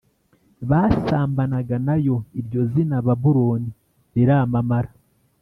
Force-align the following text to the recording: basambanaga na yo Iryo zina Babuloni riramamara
basambanaga 0.69 1.75
na 1.87 1.95
yo 2.05 2.17
Iryo 2.39 2.61
zina 2.71 2.97
Babuloni 3.05 3.69
riramamara 4.13 4.91